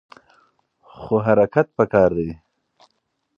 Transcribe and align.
خو 0.91 1.15
حرکت 1.25 1.67
پکار 1.77 2.09
دی. 2.17 2.29